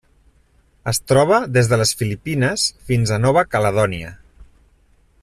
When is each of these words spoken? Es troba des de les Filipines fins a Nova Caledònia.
Es 0.91 0.99
troba 1.11 1.37
des 1.57 1.69
de 1.73 1.79
les 1.81 1.93
Filipines 2.01 2.65
fins 2.89 3.13
a 3.19 3.23
Nova 3.27 3.47
Caledònia. 3.53 4.11